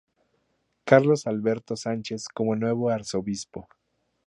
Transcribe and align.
Carlos 0.83 1.27
Alberto 1.27 1.75
Sánchez 1.77 2.27
como 2.27 2.55
nuevo 2.55 2.89
arzobispo. 2.89 3.69